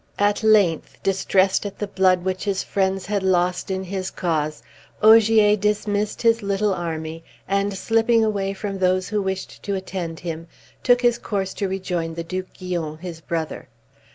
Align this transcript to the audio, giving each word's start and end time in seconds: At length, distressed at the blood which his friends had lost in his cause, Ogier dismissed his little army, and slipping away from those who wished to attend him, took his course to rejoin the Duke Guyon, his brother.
At 0.17 0.41
length, 0.41 0.97
distressed 1.03 1.63
at 1.63 1.77
the 1.77 1.85
blood 1.85 2.23
which 2.23 2.45
his 2.45 2.63
friends 2.63 3.05
had 3.05 3.21
lost 3.21 3.69
in 3.69 3.83
his 3.83 4.09
cause, 4.09 4.63
Ogier 4.99 5.55
dismissed 5.55 6.23
his 6.23 6.41
little 6.41 6.73
army, 6.73 7.23
and 7.47 7.77
slipping 7.77 8.23
away 8.25 8.53
from 8.53 8.79
those 8.79 9.09
who 9.09 9.21
wished 9.21 9.61
to 9.61 9.75
attend 9.75 10.21
him, 10.21 10.47
took 10.81 11.01
his 11.03 11.19
course 11.19 11.53
to 11.53 11.69
rejoin 11.69 12.15
the 12.15 12.23
Duke 12.23 12.47
Guyon, 12.59 12.97
his 12.97 13.21
brother. 13.21 13.67